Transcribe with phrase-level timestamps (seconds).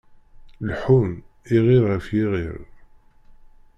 [0.67, 1.11] Leḥḥun,
[1.55, 2.57] iɣiṛ ɣef yiɣiṛ.